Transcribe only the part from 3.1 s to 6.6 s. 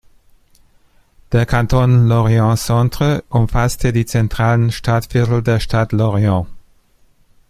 umfasste die zentralen Stadtviertel der Stadt Lorient.